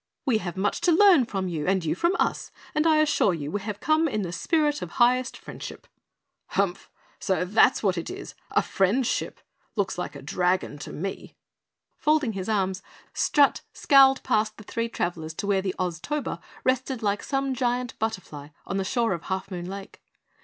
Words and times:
"We 0.25 0.39
have 0.39 0.57
much 0.57 0.81
to 0.81 0.91
learn 0.91 1.25
from 1.25 1.47
you 1.47 1.67
and 1.67 1.85
you 1.85 1.93
from 1.93 2.15
us, 2.19 2.49
and 2.73 2.87
I 2.87 2.97
assure 2.97 3.35
you 3.35 3.51
we 3.51 3.61
have 3.61 3.79
come 3.79 4.07
in 4.07 4.23
the 4.23 4.31
spirit 4.31 4.81
of 4.81 4.93
highest 4.93 5.37
friendship!" 5.37 5.85
"Humph! 6.47 6.89
So 7.19 7.45
that's 7.45 7.83
what 7.83 7.99
it 7.99 8.09
is 8.09 8.33
a 8.49 8.63
friend 8.63 9.05
ship! 9.05 9.39
Looks 9.75 9.99
like 9.99 10.15
a 10.15 10.23
dragon 10.23 10.79
to 10.79 10.91
me!" 10.91 11.35
Folding 11.99 12.33
his 12.33 12.49
arms, 12.49 12.81
Strut 13.13 13.61
scowled 13.73 14.23
past 14.23 14.57
the 14.57 14.63
three 14.63 14.89
travellers 14.89 15.35
to 15.35 15.45
where 15.45 15.61
the 15.61 15.75
Oztober 15.77 16.39
rested 16.63 17.03
like 17.03 17.21
some 17.21 17.53
giant 17.53 17.93
butterfly 17.99 18.47
on 18.65 18.77
the 18.77 18.83
shore 18.83 19.13
of 19.13 19.25
Half 19.25 19.51
Moon 19.51 19.69
Lake. 19.69 20.01